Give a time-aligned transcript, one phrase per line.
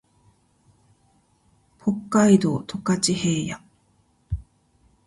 [1.77, 3.61] 北海道十勝平野